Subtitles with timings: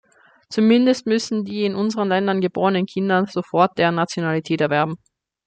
[0.49, 4.97] Zumindest müssen die in unseren Ländern geborenen Kinder sofort deren Nationalität erwerben.